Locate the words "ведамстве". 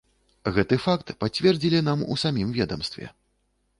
2.59-3.05